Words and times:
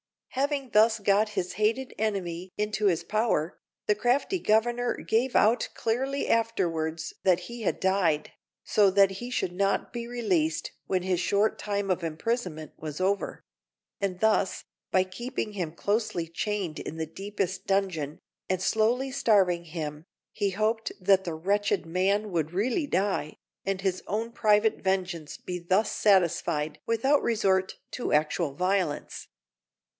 Having 0.29 0.69
thus 0.71 0.97
got 0.97 1.29
his 1.29 1.53
hated 1.53 1.93
enemy 1.99 2.49
into 2.57 2.85
his 2.87 3.03
power, 3.03 3.59
the 3.85 3.93
crafty 3.93 4.39
Governor 4.39 4.95
gave 4.95 5.35
out 5.35 5.67
clearly 5.75 6.27
afterwards 6.27 7.13
that 7.23 7.41
he 7.41 7.61
had 7.61 7.79
died, 7.81 8.31
so 8.63 8.89
that 8.89 9.11
he 9.11 9.29
should 9.29 9.51
not 9.51 9.93
be 9.93 10.07
released 10.07 10.71
when 10.87 11.03
his 11.03 11.19
short 11.19 11.59
time 11.59 11.91
of 11.91 12.03
imprisonment 12.03 12.71
was 12.77 12.99
over; 13.01 13.43
and 13.99 14.21
thus, 14.21 14.63
by 14.89 15.03
keeping 15.03 15.51
him 15.53 15.71
closely 15.73 16.27
chained 16.27 16.79
in 16.79 16.95
the 16.97 17.05
deepest 17.05 17.67
dungeon, 17.67 18.17
and 18.49 18.61
slowly 18.61 19.11
starving 19.11 19.65
him, 19.65 20.05
he 20.31 20.51
hoped 20.51 20.93
that 20.99 21.25
the 21.25 21.35
wretched 21.35 21.85
man 21.85 22.31
would 22.31 22.53
really 22.53 22.87
die, 22.87 23.35
and 23.65 23.81
his 23.81 24.01
own 24.07 24.31
private 24.31 24.81
vengeance 24.81 25.37
be 25.37 25.59
thus 25.59 25.91
satisfied 25.91 26.79
without 26.87 27.21
resort 27.21 27.75
to 27.91 28.11
actual 28.13 28.53
violence. 28.55 29.27